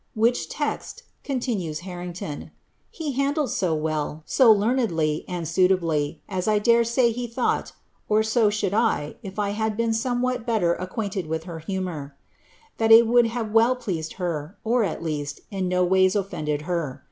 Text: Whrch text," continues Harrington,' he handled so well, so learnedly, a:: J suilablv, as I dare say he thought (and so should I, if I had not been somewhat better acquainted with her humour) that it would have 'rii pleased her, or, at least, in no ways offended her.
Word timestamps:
Whrch 0.17 0.47
text," 0.49 1.03
continues 1.23 1.81
Harrington,' 1.81 2.49
he 2.89 3.11
handled 3.11 3.51
so 3.51 3.75
well, 3.75 4.23
so 4.25 4.51
learnedly, 4.51 5.25
a:: 5.27 5.41
J 5.41 5.43
suilablv, 5.45 6.17
as 6.27 6.47
I 6.47 6.57
dare 6.57 6.83
say 6.83 7.11
he 7.11 7.27
thought 7.27 7.73
(and 8.09 8.25
so 8.25 8.49
should 8.49 8.73
I, 8.73 9.17
if 9.21 9.37
I 9.37 9.51
had 9.51 9.73
not 9.73 9.77
been 9.77 9.93
somewhat 9.93 10.43
better 10.43 10.73
acquainted 10.73 11.27
with 11.27 11.43
her 11.43 11.59
humour) 11.59 12.15
that 12.79 12.91
it 12.91 13.05
would 13.05 13.27
have 13.27 13.53
'rii 13.53 13.75
pleased 13.79 14.13
her, 14.13 14.57
or, 14.63 14.83
at 14.83 15.03
least, 15.03 15.41
in 15.51 15.67
no 15.67 15.83
ways 15.85 16.15
offended 16.15 16.63
her. 16.63 16.99